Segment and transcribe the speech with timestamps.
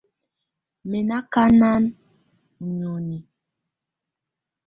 [0.89, 1.71] Mɛ̀ ná ákaná
[2.65, 3.17] i nioni.